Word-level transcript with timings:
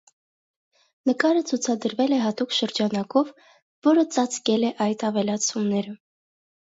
Նկարը 1.09 1.41
ցուցադրվել 1.49 2.15
է 2.15 2.17
հատուկ 2.21 2.55
շրջանակով, 2.59 3.29
որը 3.89 4.05
ծածկել 4.15 4.65
է 4.71 4.73
այդ 4.87 5.05
ավելացումները։ 5.11 5.95